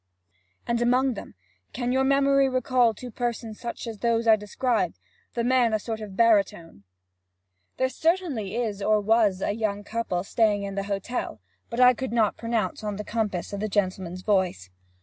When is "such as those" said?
3.59-4.27